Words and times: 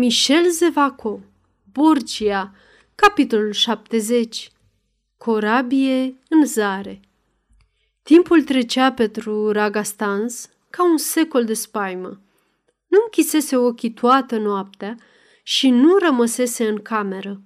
Michel 0.00 0.50
Zevaco 0.50 1.20
Borgia 1.72 2.54
Capitolul 2.94 3.52
70 3.52 4.50
Corabie 5.16 6.18
în 6.28 6.46
zare 6.46 7.00
Timpul 8.02 8.42
trecea 8.42 8.92
pentru 8.92 9.50
Ragastans 9.50 10.50
ca 10.70 10.84
un 10.90 10.96
secol 10.96 11.44
de 11.44 11.52
spaimă. 11.52 12.20
Nu 12.86 12.98
închisese 13.04 13.56
ochii 13.56 13.90
toată 13.90 14.38
noaptea 14.38 14.96
și 15.42 15.70
nu 15.70 15.96
rămăsese 15.96 16.68
în 16.68 16.82
cameră. 16.82 17.40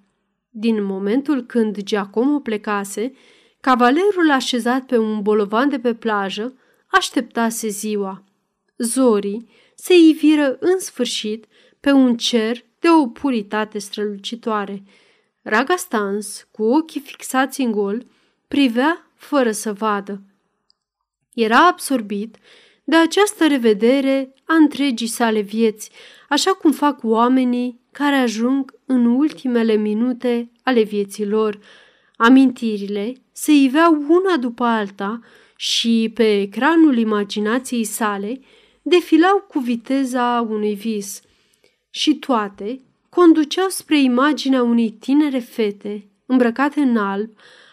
Din 0.50 0.84
momentul 0.84 1.43
când 1.43 1.82
Giacomo 1.82 2.39
plecase, 2.39 3.12
cavalerul 3.61 4.30
așezat 4.30 4.86
pe 4.86 4.98
un 4.98 5.23
bolovan 5.23 5.68
de 5.68 5.79
pe 5.79 5.95
plajă 5.95 6.59
așteptase 6.86 7.68
ziua. 7.68 8.25
Zorii 8.77 9.48
se 9.75 9.95
iviră 9.95 10.57
în 10.61 10.79
sfârșit 10.79 11.46
pe 11.84 11.92
un 11.92 12.16
cer 12.16 12.64
de 12.78 12.88
o 12.90 13.06
puritate 13.06 13.78
strălucitoare. 13.78 14.82
Ragastans, 15.42 16.46
cu 16.50 16.62
ochii 16.62 17.00
fixați 17.00 17.61
în 17.61 17.70
gol, 17.70 18.06
privea 18.48 19.11
fără 19.14 19.50
să 19.52 19.72
vadă. 19.72 20.22
Era 21.34 21.66
absorbit 21.66 22.36
de 22.84 22.96
această 22.96 23.46
revedere 23.46 24.34
a 24.44 24.54
întregii 24.54 25.06
sale 25.06 25.40
vieți, 25.40 25.90
așa 26.28 26.50
cum 26.50 26.72
fac 26.72 26.98
oamenii 27.02 27.80
care 27.92 28.16
ajung 28.16 28.75
în 28.86 29.06
ultimele 29.06 29.75
minute 29.75 30.50
ale 30.62 30.82
vieții 30.82 31.26
lor. 31.26 31.58
Amintirile 32.16 33.12
se 33.33 33.53
iveau 33.53 34.05
una 34.08 34.36
după 34.36 34.64
alta 34.64 35.20
și 35.56 36.11
pe 36.14 36.41
ecranul 36.41 36.97
imaginației 36.98 37.84
sale 37.84 38.41
defilau 38.83 39.47
cu 39.48 39.58
viteza 39.58 40.47
unui 40.48 40.75
vis. 40.75 41.22
Și 41.97 42.14
toate 42.14 42.80
conduceau 43.08 43.69
spre 43.69 44.00
imaginea 44.00 44.62
unei 44.62 44.91
tinere 44.91 45.39
fete, 45.39 46.08
îmbrăcate 46.27 46.81
în 46.81 46.97
alb, 46.97 47.31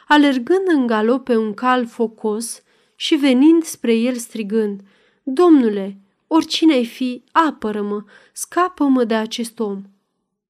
alergând 0.07 0.67
în 0.67 0.87
galop 0.87 1.23
pe 1.23 1.37
un 1.37 1.53
cal 1.53 1.87
focos 1.87 2.63
și 2.95 3.15
venind 3.15 3.63
spre 3.63 3.95
el 3.95 4.15
strigând, 4.15 4.81
Domnule, 5.23 5.97
oricine 6.27 6.73
ai 6.73 6.85
fi, 6.85 7.23
apără-mă, 7.31 8.03
scapă-mă 8.33 9.03
de 9.03 9.13
acest 9.13 9.59
om. 9.59 9.81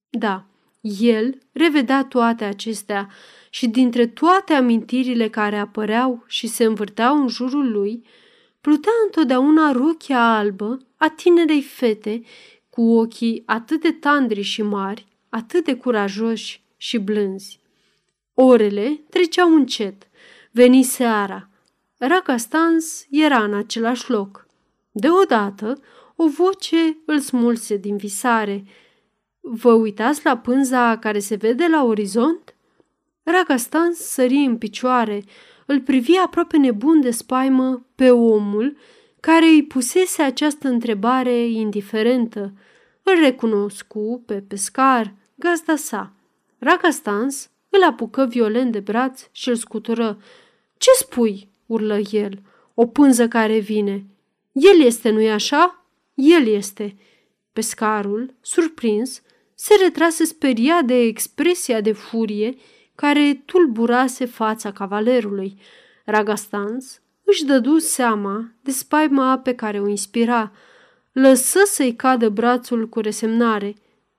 Da, 0.10 0.46
el 0.82 1.38
revedea 1.52 2.04
toate 2.04 2.44
acestea 2.44 3.10
și 3.50 3.68
dintre 3.68 4.08
toate 4.08 4.54
amintirile 4.54 5.30
care 5.30 5.58
apăreau 5.58 6.24
și 6.28 6.48
se 6.48 6.64
învârteau 6.64 7.22
în 7.22 7.28
jurul 7.28 7.72
lui, 7.72 8.04
plutea 8.62 8.92
întotdeauna 9.06 9.72
rochia 9.72 10.36
albă 10.36 10.80
a 10.98 11.10
tinerei 11.10 11.62
fete 11.62 12.22
cu 12.72 12.82
ochii 12.82 13.44
atât 13.46 13.82
de 13.82 13.92
tandri 13.92 14.42
și 14.42 14.62
mari, 14.62 15.08
atât 15.30 15.64
de 15.64 15.76
curajoși 15.76 16.64
și 16.78 16.98
blânzi. 16.98 17.60
Orele 18.34 19.02
treceau 19.10 19.54
încet. 19.54 20.08
Veni 20.52 20.84
seara. 20.84 21.50
Racastans 21.98 23.06
era 23.10 23.44
în 23.44 23.54
același 23.54 24.10
loc. 24.10 24.48
Deodată, 24.92 25.82
o 26.16 26.28
voce 26.28 26.98
îl 27.06 27.20
smulse 27.20 27.78
din 27.78 27.98
visare. 27.98 28.64
Vă 29.40 29.74
uitați 29.74 30.22
la 30.24 30.38
pânza 30.38 30.98
care 30.98 31.20
se 31.20 31.36
vede 31.36 31.68
la 31.68 31.84
orizont? 31.84 32.56
Ragastans 33.24 33.98
sări 33.98 34.36
în 34.36 34.58
picioare, 34.58 35.24
îl 35.66 35.82
privi 35.82 36.18
aproape 36.18 36.58
nebun 36.58 37.02
de 37.02 37.12
spaimă 37.12 37.86
pe 37.96 38.12
omul 38.12 38.78
care 39.22 39.46
îi 39.46 39.64
pusese 39.64 40.22
această 40.22 40.68
întrebare 40.68 41.38
indiferentă. 41.48 42.54
Îl 43.04 43.20
recunoscu 43.20 44.24
pe 44.26 44.44
pescar, 44.48 45.14
gazda 45.36 45.76
sa. 45.76 46.14
Ragastans 46.58 47.50
îl 47.70 47.84
apucă 47.84 48.26
violent 48.26 48.72
de 48.72 48.80
braț 48.80 49.28
și 49.32 49.50
îl 49.50 49.56
scutură. 49.56 50.22
Ce 50.78 50.90
spui?" 50.94 51.48
urlă 51.66 52.00
el. 52.12 52.40
O 52.74 52.86
pânză 52.88 53.28
care 53.28 53.60
vine. 53.60 54.06
El 54.52 54.82
este, 54.82 55.10
nu-i 55.10 55.32
așa? 55.32 55.86
El 56.14 56.48
este." 56.48 56.96
Pescarul, 57.54 58.34
surprins, 58.42 59.22
se 59.56 59.74
retrase 59.84 60.24
speriat 60.24 60.86
de 60.86 61.00
expresia 61.00 61.82
de 61.82 61.92
furie 61.92 62.56
care 62.96 63.42
tulburase 63.46 64.26
fața 64.26 64.72
cavalerului. 64.72 65.60
Ragastans 66.06 67.01
își 67.32 67.46
dădu 67.46 67.78
seama 67.78 68.52
de 68.62 68.72
spaima 68.72 69.40
pe 69.40 69.56
care 69.56 69.80
o 69.80 69.88
inspira. 69.88 70.52
Lăsă 71.12 71.60
să-i 71.66 71.96
cadă 71.96 72.30
brațul 72.30 72.90
cu 72.90 73.00
resemnare. 73.00 73.76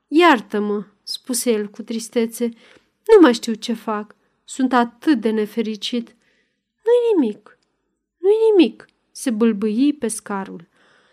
Iartă-mă, 0.09 0.85
spuse 1.03 1.51
el 1.51 1.67
cu 1.69 1.83
tristețe. 1.83 2.45
Nu 3.07 3.21
mai 3.21 3.35
știu 3.35 3.55
ce 3.55 3.73
fac. 3.73 4.15
Sunt 4.45 4.73
atât 4.73 5.21
de 5.21 5.31
nefericit. 5.31 6.15
Nu-i 6.85 7.15
nimic. 7.15 7.59
Nu-i 8.19 8.51
nimic, 8.51 8.87
se 9.13 9.31
bâlbâi 9.31 9.93
pescarul 9.93 10.69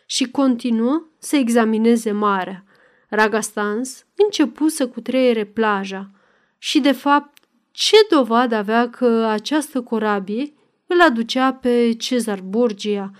și 0.05 0.31
continuă 0.31 1.03
să 1.17 1.35
examineze 1.35 2.11
marea. 2.11 2.63
Ragastans 3.09 4.05
începu 4.15 4.67
să 4.67 4.87
cutreiere 4.87 5.45
plaja 5.45 6.11
și, 6.57 6.79
de 6.79 6.91
fapt, 6.91 7.43
ce 7.71 7.95
dovadă 8.09 8.55
avea 8.55 8.89
că 8.89 9.05
această 9.29 9.81
corabie 9.81 10.53
îl 10.89 11.01
aducea 11.01 11.53
pe 11.53 11.93
Cezar 11.97 12.41
Borgia? 12.41 13.11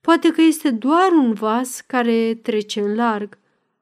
Poate 0.00 0.30
că 0.30 0.40
este 0.40 0.70
doar 0.70 1.10
un 1.12 1.32
vas 1.32 1.80
care 1.80 2.34
trece 2.34 2.80
în 2.80 2.94
larg. 2.94 3.38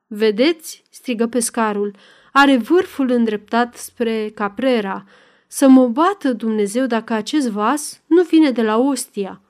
Vedeți? 0.06 0.82
strigă 0.90 1.26
pescarul. 1.26 1.94
Are 2.32 2.56
vârful 2.56 3.10
îndreptat 3.10 3.76
spre 3.76 4.30
Caprera. 4.34 5.04
Să 5.46 5.68
mă 5.68 5.88
bată 5.88 6.32
Dumnezeu 6.32 6.86
dacă 6.86 7.12
acest 7.12 7.48
vas 7.48 8.02
nu 8.06 8.22
vine 8.22 8.50
de 8.50 8.62
la 8.62 8.76
Ostia. 8.76 9.40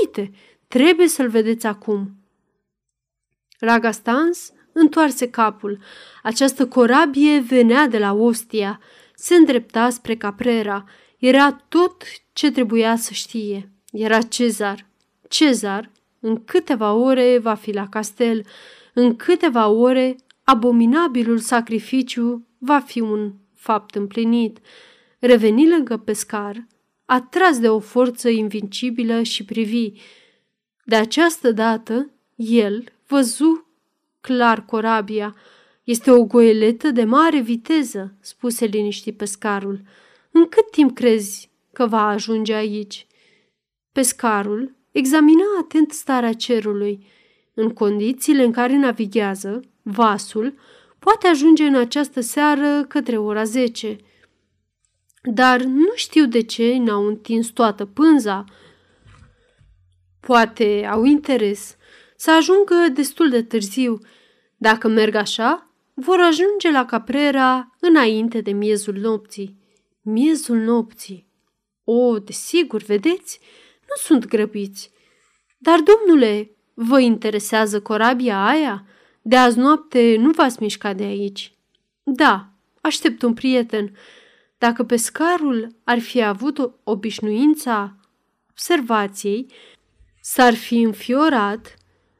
Uite, 0.00 0.30
trebuie 0.68 1.08
să-l 1.08 1.28
vedeți 1.28 1.66
acum. 1.66 2.10
Ragastans 3.58 4.52
întoarse 4.72 5.30
capul. 5.30 5.78
Această 6.22 6.66
corabie 6.66 7.40
venea 7.40 7.88
de 7.88 7.98
la 7.98 8.12
Ostia 8.12 8.80
se 9.14 9.34
îndrepta 9.34 9.90
spre 9.90 10.16
Caprera. 10.16 10.84
Era 11.26 11.52
tot 11.68 12.02
ce 12.32 12.50
trebuia 12.50 12.96
să 12.96 13.12
știe. 13.12 13.70
Era 13.92 14.22
Cezar. 14.22 14.86
Cezar, 15.28 15.90
în 16.20 16.44
câteva 16.44 16.92
ore, 16.92 17.38
va 17.38 17.54
fi 17.54 17.72
la 17.72 17.88
castel. 17.88 18.46
În 18.94 19.16
câteva 19.16 19.68
ore, 19.68 20.16
abominabilul 20.42 21.38
sacrificiu 21.38 22.46
va 22.58 22.80
fi 22.80 23.00
un 23.00 23.32
fapt 23.54 23.94
împlinit. 23.94 24.58
Reveni 25.18 25.68
lângă 25.68 25.96
pescar, 25.96 26.66
atras 27.04 27.58
de 27.58 27.68
o 27.68 27.78
forță 27.78 28.28
invincibilă 28.28 29.22
și 29.22 29.44
privi. 29.44 29.92
De 30.84 30.96
această 30.96 31.52
dată, 31.52 32.10
el 32.34 32.84
văzu 33.06 33.66
clar 34.20 34.64
corabia, 34.64 35.36
este 35.84 36.10
o 36.10 36.24
goeletă 36.24 36.90
de 36.90 37.04
mare 37.04 37.40
viteză, 37.40 38.14
spuse 38.20 38.64
liniștit 38.64 39.16
pescarul. 39.16 39.80
În 40.36 40.46
cât 40.46 40.70
timp 40.70 40.94
crezi 40.94 41.50
că 41.72 41.86
va 41.86 42.08
ajunge 42.08 42.54
aici? 42.54 43.06
Pescarul 43.92 44.76
examina 44.90 45.44
atent 45.60 45.92
starea 45.92 46.32
cerului. 46.32 47.06
În 47.54 47.70
condițiile 47.70 48.42
în 48.42 48.52
care 48.52 48.76
navighează, 48.76 49.60
vasul 49.82 50.54
poate 50.98 51.26
ajunge 51.26 51.64
în 51.64 51.74
această 51.74 52.20
seară 52.20 52.84
către 52.84 53.18
ora 53.18 53.44
10. 53.44 53.96
Dar 55.22 55.60
nu 55.60 55.92
știu 55.94 56.26
de 56.26 56.42
ce 56.42 56.76
n-au 56.76 57.06
întins 57.06 57.48
toată 57.48 57.84
pânza. 57.84 58.44
Poate 60.20 60.88
au 60.90 61.04
interes 61.04 61.76
să 62.16 62.30
ajungă 62.30 62.74
destul 62.92 63.30
de 63.30 63.42
târziu. 63.42 63.98
Dacă 64.56 64.88
merg 64.88 65.14
așa, 65.14 65.70
vor 65.94 66.18
ajunge 66.20 66.70
la 66.70 66.84
Caprera 66.84 67.76
înainte 67.80 68.40
de 68.40 68.50
miezul 68.50 68.94
nopții. 68.94 69.62
Miezul 70.06 70.56
nopții. 70.56 71.26
O, 71.84 72.18
desigur, 72.18 72.82
vedeți? 72.82 73.40
Nu 73.80 73.96
sunt 73.96 74.26
grăbiți. 74.26 74.90
Dar, 75.58 75.80
domnule, 75.80 76.50
vă 76.74 77.00
interesează 77.00 77.80
corabia 77.80 78.46
aia? 78.46 78.86
De 79.22 79.36
azi 79.36 79.58
noapte 79.58 80.16
nu 80.18 80.30
v-ați 80.30 80.62
mișcat 80.62 80.96
de 80.96 81.02
aici. 81.02 81.52
Da, 82.02 82.48
aștept 82.80 83.22
un 83.22 83.34
prieten. 83.34 83.96
Dacă 84.58 84.84
pescarul 84.84 85.76
ar 85.84 85.98
fi 85.98 86.22
avut 86.22 86.70
obișnuința 86.82 87.96
observației, 88.50 89.46
s-ar 90.20 90.54
fi 90.54 90.80
înfiorat 90.80 91.74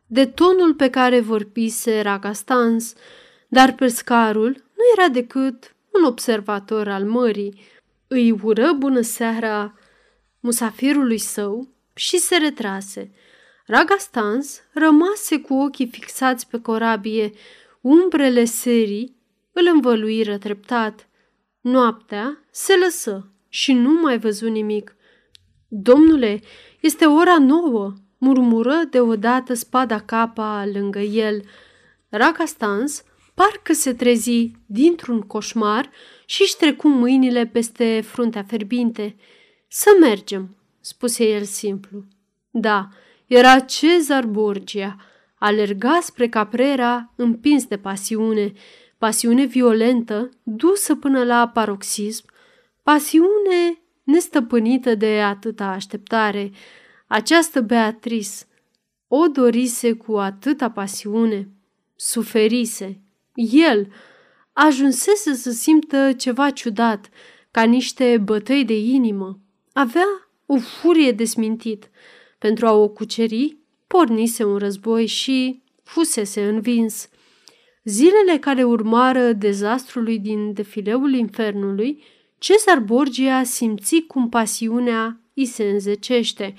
de 0.06 0.26
tonul 0.26 0.74
pe 0.74 0.90
care 0.90 1.20
vorbise 1.20 2.00
Ragastans, 2.00 2.94
dar 3.48 3.74
pescarul 3.74 4.50
nu 4.50 4.82
era 4.96 5.08
decât 5.08 5.74
un 5.92 6.04
observator 6.04 6.88
al 6.88 7.04
mării. 7.04 7.60
Îi 8.14 8.30
ură 8.30 8.72
bună 8.72 9.00
seara 9.00 9.74
musafirului 10.40 11.18
său 11.18 11.68
și 11.94 12.18
se 12.18 12.36
retrase. 12.36 13.10
Ragastans 13.66 14.60
rămase 14.72 15.40
cu 15.40 15.54
ochii 15.54 15.86
fixați 15.86 16.48
pe 16.48 16.60
corabie, 16.60 17.32
Umbrele 17.80 18.44
serii 18.44 19.16
îl 19.52 19.68
învăluiră 19.72 20.38
treptat. 20.38 21.08
Noaptea 21.60 22.38
se 22.50 22.76
lăsă 22.76 23.30
și 23.48 23.72
nu 23.72 24.00
mai 24.00 24.18
văzu 24.18 24.48
nimic. 24.48 24.96
Domnule, 25.68 26.40
este 26.80 27.04
ora 27.04 27.38
nouă, 27.38 27.92
murmură 28.18 28.82
deodată 28.90 29.54
spada 29.54 30.00
capa 30.00 30.66
lângă 30.72 30.98
el. 30.98 31.42
Racastans 32.08 33.04
parcă 33.34 33.72
se 33.72 33.94
trezi 33.94 34.50
dintr-un 34.66 35.20
coșmar 35.20 35.90
și-și 36.26 36.56
trecu 36.56 36.88
mâinile 36.88 37.46
peste 37.46 38.00
fruntea 38.00 38.42
ferbinte. 38.42 39.16
Să 39.68 39.96
mergem, 40.00 40.56
spuse 40.80 41.24
el 41.24 41.42
simplu. 41.42 42.04
Da, 42.50 42.88
era 43.26 43.58
Cezar 43.58 44.26
Borgia. 44.26 44.96
Alerga 45.38 45.98
spre 46.02 46.28
Caprera 46.28 47.12
împins 47.16 47.66
de 47.66 47.76
pasiune, 47.76 48.52
pasiune 48.98 49.44
violentă, 49.44 50.28
dusă 50.42 50.94
până 50.94 51.24
la 51.24 51.48
paroxism, 51.48 52.24
pasiune 52.82 53.82
nestăpânită 54.02 54.94
de 54.94 55.20
atâta 55.20 55.66
așteptare. 55.66 56.50
Această 57.06 57.60
Beatrice 57.60 58.44
o 59.08 59.26
dorise 59.26 59.92
cu 59.92 60.16
atâta 60.16 60.70
pasiune, 60.70 61.48
suferise. 61.96 63.00
El 63.34 63.92
ajunsese 64.54 65.34
să 65.34 65.50
simtă 65.50 66.12
ceva 66.12 66.50
ciudat, 66.50 67.08
ca 67.50 67.62
niște 67.62 68.20
bătăi 68.24 68.64
de 68.64 68.78
inimă. 68.78 69.38
Avea 69.72 70.28
o 70.46 70.58
furie 70.58 71.12
de 71.12 71.24
smintit. 71.24 71.90
Pentru 72.38 72.66
a 72.66 72.72
o 72.72 72.88
cuceri, 72.88 73.56
pornise 73.86 74.44
un 74.44 74.56
război 74.56 75.06
și 75.06 75.62
fusese 75.82 76.44
învins. 76.44 77.08
Zilele 77.84 78.38
care 78.40 78.64
urmară 78.64 79.32
dezastrului 79.32 80.18
din 80.18 80.52
defileul 80.52 81.14
infernului, 81.14 82.04
Cezar 82.38 82.78
Borgia 82.78 83.42
simți 83.42 84.00
cum 84.00 84.28
pasiunea 84.28 85.20
îi 85.34 85.46
se 85.46 85.64
înzecește. 85.64 86.54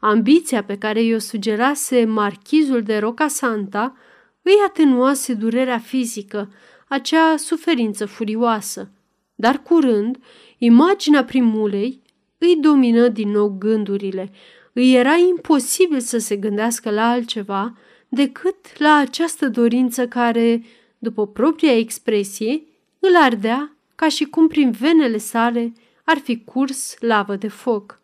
Ambiția 0.00 0.64
pe 0.64 0.78
care 0.78 1.02
i-o 1.02 1.18
sugerase 1.18 2.04
marchizul 2.04 2.82
de 2.82 2.98
Roca 2.98 3.28
Santa 3.28 3.96
îi 4.42 4.54
atenuase 4.66 5.34
durerea 5.34 5.78
fizică, 5.78 6.52
acea 6.88 7.36
suferință 7.36 8.06
furioasă. 8.06 8.90
Dar 9.34 9.62
curând, 9.62 10.18
imaginea 10.58 11.24
primulei 11.24 12.00
îi 12.38 12.56
domină 12.60 13.08
din 13.08 13.30
nou 13.30 13.56
gândurile. 13.58 14.30
Îi 14.72 14.94
era 14.94 15.14
imposibil 15.14 16.00
să 16.00 16.18
se 16.18 16.36
gândească 16.36 16.90
la 16.90 17.10
altceva 17.10 17.76
decât 18.08 18.78
la 18.78 18.94
această 18.94 19.48
dorință 19.48 20.08
care, 20.08 20.62
după 20.98 21.26
propria 21.26 21.76
expresie, 21.76 22.62
îl 22.98 23.16
ardea 23.16 23.76
ca 23.94 24.08
și 24.08 24.24
cum 24.24 24.48
prin 24.48 24.70
venele 24.70 25.18
sale 25.18 25.72
ar 26.04 26.18
fi 26.18 26.44
curs 26.44 26.96
lavă 27.00 27.36
de 27.36 27.48
foc. 27.48 28.00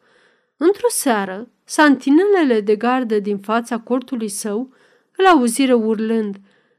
Într-o 0.56 0.88
seară, 0.88 1.48
santinelele 1.64 2.60
de 2.60 2.76
gardă 2.76 3.19
din 3.19 3.38
fața 3.38 3.78
cortului 3.78 4.28
său 4.28 4.72
îl 5.16 5.26
auziră 5.26 5.75
urlând. 5.75 6.36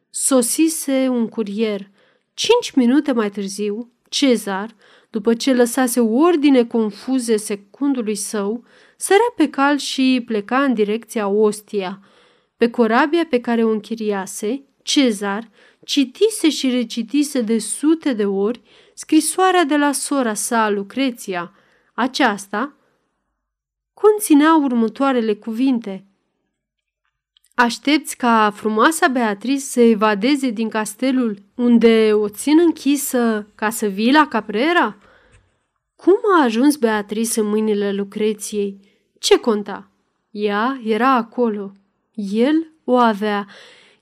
Sosise 0.09 1.07
un 1.09 1.27
curier. 1.27 1.89
Cinci 2.35 2.71
minute 2.71 3.11
mai 3.11 3.29
târziu, 3.29 3.91
Cezar, 4.09 4.75
după 5.09 5.33
ce 5.33 5.53
lăsase 5.53 5.99
ordine 5.99 6.65
confuze 6.65 7.37
secundului 7.37 8.15
său, 8.15 8.63
sărea 8.97 9.33
pe 9.35 9.49
cal 9.49 9.77
și 9.77 10.23
pleca 10.25 10.63
în 10.63 10.73
direcția 10.73 11.27
Ostia. 11.27 11.99
Pe 12.57 12.69
corabia 12.69 13.25
pe 13.29 13.39
care 13.39 13.63
o 13.63 13.69
închiriase, 13.69 14.65
Cezar 14.81 15.49
citise 15.85 16.49
și 16.49 16.69
recitise 16.69 17.41
de 17.41 17.59
sute 17.59 18.13
de 18.13 18.25
ori 18.25 18.61
scrisoarea 18.93 19.63
de 19.63 19.77
la 19.77 19.91
sora 19.91 20.33
sa, 20.33 20.69
Lucreția. 20.69 21.53
Aceasta 21.93 22.75
conținea 23.93 24.55
următoarele 24.55 25.33
cuvinte. 25.35 26.05
Aștepți 27.55 28.17
ca 28.17 28.51
frumoasa 28.55 29.07
Beatrice 29.07 29.59
să 29.59 29.81
evadeze 29.81 30.49
din 30.49 30.69
castelul 30.69 31.37
unde 31.55 32.13
o 32.13 32.29
țin 32.29 32.59
închisă 32.59 33.47
ca 33.55 33.69
să 33.69 33.85
vii 33.85 34.11
la 34.11 34.27
Caprera? 34.27 34.97
Cum 35.95 36.17
a 36.37 36.43
ajuns 36.43 36.75
Beatrice 36.75 37.39
în 37.39 37.47
mâinile 37.47 37.91
Lucreției? 37.91 38.79
Ce 39.19 39.39
conta? 39.39 39.89
Ea 40.31 40.79
era 40.83 41.13
acolo. 41.13 41.71
El 42.13 42.71
o 42.83 42.95
avea. 42.95 43.47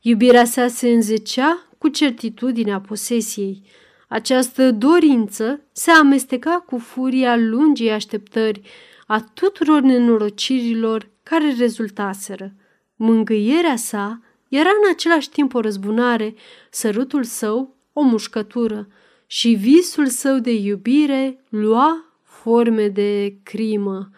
Iubirea 0.02 0.46
sa 0.46 0.68
se 0.68 0.90
înzecea 0.90 1.68
cu 1.78 1.88
certitudinea 1.88 2.80
posesiei. 2.80 3.62
Această 4.08 4.72
dorință 4.72 5.62
se 5.72 5.92
amesteca 5.92 6.64
cu 6.66 6.78
furia 6.78 7.38
lungii 7.38 7.92
așteptări 7.92 8.62
a 9.08 9.26
tuturor 9.34 9.82
nenorocirilor 9.82 11.10
care 11.24 11.56
rezultaseră. 11.58 12.54
Mângâierea 12.96 13.76
sa 13.76 14.22
era 14.48 14.70
în 14.70 14.92
același 14.92 15.30
timp 15.30 15.54
o 15.54 15.60
răzbunare, 15.60 16.36
sărutul 16.70 17.24
său 17.24 17.76
o 17.94 18.02
mușcătură 18.02 18.88
și 19.28 19.54
visul 19.54 20.08
său 20.08 20.40
de 20.40 20.54
iubire 20.54 21.44
lua 21.50 22.06
forme 22.24 22.88
de 22.88 23.36
crimă. 23.44 24.10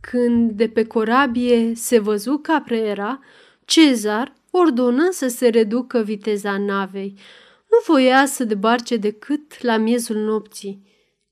Când 0.00 0.50
de 0.50 0.68
pe 0.68 0.84
corabie 0.84 1.74
se 1.74 1.98
văzu 1.98 2.36
Caprera, 2.36 3.20
Cezar 3.64 4.34
ordonă 4.50 5.08
să 5.10 5.28
se 5.28 5.48
reducă 5.48 5.98
viteza 5.98 6.58
navei. 6.58 7.14
Nu 7.70 7.78
voia 7.86 8.26
să 8.26 8.44
debarce 8.44 8.96
decât 8.96 9.62
la 9.62 9.76
miezul 9.76 10.16
nopții. 10.16 10.82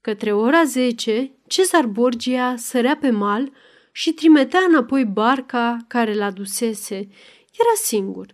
Către 0.00 0.32
ora 0.32 0.64
zece, 0.64 1.30
Cezar 1.46 1.86
Borgia 1.86 2.54
sărea 2.56 2.96
pe 2.96 3.10
mal 3.10 3.52
și 3.92 4.12
trimetea 4.12 4.60
înapoi 4.68 5.04
barca 5.04 5.76
care 5.86 6.14
l 6.14 6.20
adusese. 6.20 6.96
Era 7.58 7.74
singur. 7.82 8.26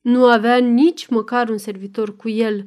Nu 0.00 0.24
avea 0.24 0.56
nici 0.56 1.06
măcar 1.06 1.48
un 1.48 1.58
servitor 1.58 2.16
cu 2.16 2.28
el. 2.28 2.64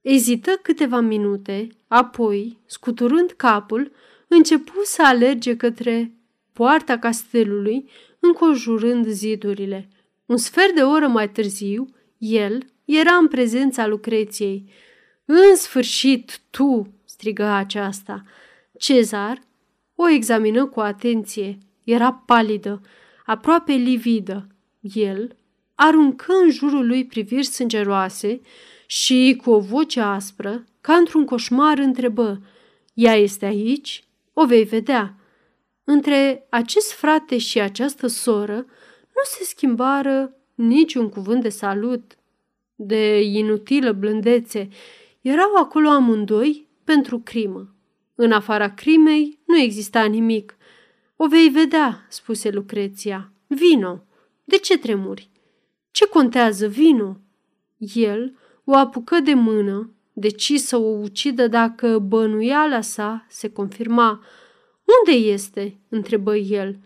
Ezită 0.00 0.50
câteva 0.62 1.00
minute, 1.00 1.68
apoi, 1.86 2.58
scuturând 2.66 3.30
capul, 3.30 3.92
începu 4.28 4.80
să 4.84 5.02
alerge 5.04 5.56
către 5.56 6.12
poarta 6.52 6.98
castelului, 6.98 7.90
înconjurând 8.18 9.06
zidurile. 9.06 9.88
Un 10.26 10.36
sfert 10.36 10.74
de 10.74 10.82
oră 10.82 11.06
mai 11.08 11.30
târziu, 11.30 11.88
el 12.18 12.66
era 12.84 13.14
în 13.14 13.28
prezența 13.28 13.86
Lucreției. 13.86 14.70
În 15.24 15.56
sfârșit, 15.56 16.40
tu!" 16.50 16.92
strigă 17.04 17.44
aceasta. 17.44 18.22
Cezar 18.78 19.40
o 19.94 20.08
examină 20.08 20.66
cu 20.66 20.80
atenție. 20.80 21.58
Era 21.90 22.12
palidă, 22.12 22.80
aproape 23.26 23.72
lividă. 23.72 24.46
El 24.80 25.36
aruncă 25.74 26.32
în 26.42 26.50
jurul 26.50 26.86
lui 26.86 27.04
priviri 27.04 27.44
sângeroase 27.44 28.40
și, 28.86 29.40
cu 29.42 29.50
o 29.50 29.58
voce 29.58 30.00
aspră, 30.00 30.64
ca 30.80 30.94
într-un 30.94 31.24
coșmar, 31.24 31.78
întrebă 31.78 32.40
Ea 32.94 33.14
este 33.14 33.44
aici? 33.44 34.04
O 34.32 34.46
vei 34.46 34.64
vedea." 34.64 35.14
Între 35.84 36.46
acest 36.48 36.92
frate 36.92 37.38
și 37.38 37.60
această 37.60 38.06
soră 38.06 38.56
nu 39.14 39.22
se 39.24 39.44
schimbară 39.44 40.32
niciun 40.54 41.08
cuvânt 41.08 41.42
de 41.42 41.48
salut, 41.48 42.18
de 42.74 43.20
inutilă 43.22 43.92
blândețe. 43.92 44.68
Erau 45.20 45.54
acolo 45.54 45.88
amândoi 45.88 46.68
pentru 46.84 47.18
crimă. 47.18 47.74
În 48.14 48.32
afara 48.32 48.70
crimei 48.74 49.38
nu 49.44 49.58
exista 49.58 50.04
nimic. 50.04 50.57
O 51.20 51.26
vei 51.26 51.48
vedea, 51.48 52.06
spuse 52.08 52.50
Lucreția. 52.50 53.32
Vino. 53.46 54.04
De 54.44 54.56
ce 54.56 54.78
tremuri? 54.78 55.30
Ce 55.90 56.06
contează 56.06 56.66
vino? 56.66 57.16
El 57.94 58.36
o 58.64 58.74
apucă 58.74 59.20
de 59.20 59.34
mână, 59.34 59.90
deci 60.12 60.52
să 60.52 60.76
o 60.76 60.88
ucidă 60.88 61.46
dacă 61.46 61.98
bănuiala 61.98 62.80
sa 62.80 63.26
se 63.28 63.50
confirma. 63.50 64.24
Unde 64.98 65.18
este?" 65.18 65.78
întrebă 65.88 66.36
el. 66.36 66.78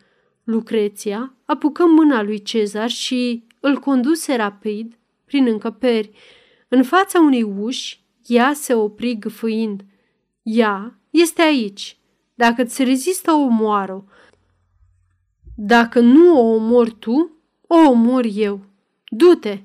Lucreția 0.44 1.34
apucă 1.44 1.86
mâna 1.86 2.22
lui 2.22 2.42
Cezar 2.42 2.90
și 2.90 3.44
îl 3.60 3.78
conduse 3.78 4.36
rapid 4.36 4.98
prin 5.24 5.46
încăperi. 5.46 6.10
În 6.68 6.82
fața 6.82 7.20
unei 7.20 7.42
uși, 7.42 8.04
ea 8.26 8.52
se 8.54 8.74
opri 8.74 9.18
gâfâind. 9.18 9.84
Ea 10.42 10.98
este 11.10 11.42
aici. 11.42 11.96
Dacă 12.34 12.64
ți 12.64 12.84
rezistă, 12.84 13.30
o 13.30 13.40
omoară. 13.40 14.04
Dacă 15.56 16.00
nu 16.00 16.36
o 16.38 16.54
omor 16.54 16.92
tu, 16.92 17.30
o 17.66 17.76
omor 17.76 18.24
eu. 18.34 18.60
Du-te! 19.06 19.62